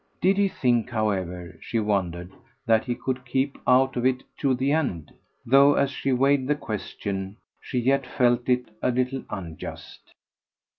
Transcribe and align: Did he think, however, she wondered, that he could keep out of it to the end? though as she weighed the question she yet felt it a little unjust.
Did 0.19 0.37
he 0.39 0.47
think, 0.47 0.89
however, 0.89 1.59
she 1.61 1.79
wondered, 1.79 2.31
that 2.65 2.85
he 2.85 2.95
could 2.95 3.23
keep 3.23 3.59
out 3.67 3.95
of 3.95 4.03
it 4.03 4.23
to 4.39 4.55
the 4.55 4.71
end? 4.71 5.13
though 5.45 5.75
as 5.75 5.91
she 5.91 6.11
weighed 6.11 6.47
the 6.47 6.55
question 6.55 7.37
she 7.59 7.77
yet 7.77 8.07
felt 8.07 8.49
it 8.49 8.75
a 8.81 8.89
little 8.89 9.23
unjust. 9.29 10.15